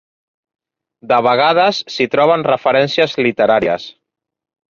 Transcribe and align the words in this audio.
De 1.11 1.19
vegades 1.25 1.81
s'hi 1.95 2.09
troben 2.15 2.47
referències 2.49 3.15
literàries. 3.27 3.89